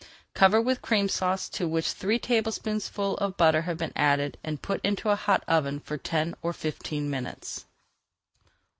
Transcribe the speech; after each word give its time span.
Cover 0.33 0.59
with 0.59 0.81
Cream 0.81 1.07
Sauce 1.07 1.47
to 1.49 1.67
which 1.67 1.91
three 1.91 2.17
tablespoonfuls 2.17 3.19
of 3.19 3.37
butter 3.37 3.61
have 3.61 3.77
been 3.77 3.93
added, 3.95 4.35
and 4.43 4.59
put 4.59 4.83
into 4.83 5.11
a 5.11 5.15
hot 5.15 5.43
oven 5.47 5.79
for 5.79 5.95
ten 5.95 6.33
or 6.41 6.53
fifteen 6.53 7.07
minutes. 7.07 7.67